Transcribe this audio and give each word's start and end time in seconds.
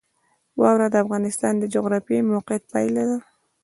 واوره 0.59 0.87
د 0.91 0.95
افغانستان 1.03 1.53
د 1.57 1.63
جغرافیایي 1.73 2.27
موقیعت 2.31 2.63
پایله 2.71 3.03
ده. 3.09 3.17